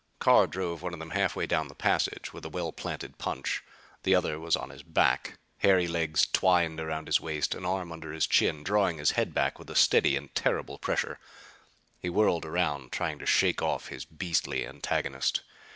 Carr 0.17 0.47
drove 0.47 0.81
one 0.81 0.93
of 0.93 0.99
them 0.99 1.11
halfway 1.11 1.45
down 1.45 1.67
the 1.67 1.75
passageway 1.75 2.31
with 2.33 2.43
a 2.45 2.49
well 2.49 2.71
planted 2.71 3.19
punch. 3.19 3.61
The 4.01 4.15
other 4.15 4.39
was 4.39 4.55
on 4.55 4.71
his 4.71 4.81
back, 4.81 5.37
hairy 5.59 5.87
legs 5.87 6.25
twined 6.25 6.79
around 6.79 7.07
his 7.07 7.21
waist, 7.21 7.53
an 7.53 7.65
arm 7.67 7.91
under 7.91 8.11
his 8.11 8.25
chin, 8.25 8.63
drawing 8.63 8.97
his 8.97 9.11
head 9.11 9.31
back 9.35 9.59
with 9.59 9.69
a 9.69 9.75
steady 9.75 10.15
and 10.17 10.33
terrible 10.33 10.79
pressure. 10.79 11.19
He 11.99 12.09
whirled 12.09 12.45
around, 12.45 12.91
trying 12.91 13.19
to 13.19 13.27
shake 13.27 13.61
off 13.61 13.89
his 13.89 14.03
beastly 14.05 14.65
antagonist. 14.65 15.41